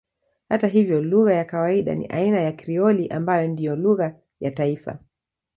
[0.49, 4.99] Hata hivyo lugha ya kawaida ni aina ya Krioli ambayo ndiyo lugha ya taifa.